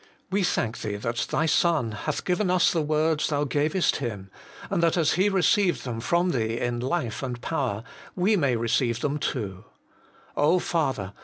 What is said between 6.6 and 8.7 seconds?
life and power, we may